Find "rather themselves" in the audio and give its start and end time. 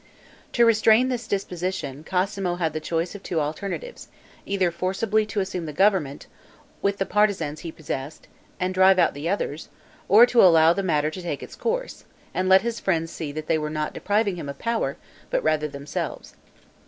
15.43-16.33